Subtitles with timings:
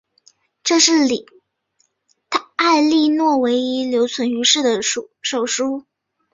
[0.63, 0.93] 这是
[2.55, 5.85] 埃莉诺唯一留存于世的手书。